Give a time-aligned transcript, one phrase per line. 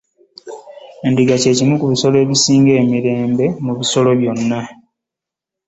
[1.07, 4.59] Endiga kye kimu ku bisolo ebisinga emirembe mu bisolo byonna.